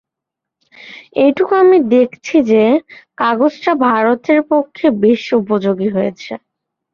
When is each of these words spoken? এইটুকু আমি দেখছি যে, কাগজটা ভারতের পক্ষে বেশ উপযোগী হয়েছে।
এইটুকু 1.15 1.53
আমি 1.55 1.77
দেখছি 1.91 2.35
যে, 2.43 2.63
কাগজটা 3.17 3.71
ভারতের 3.85 4.39
পক্ষে 4.51 4.85
বেশ 5.03 5.23
উপযোগী 5.33 5.89
হয়েছে। 5.89 6.31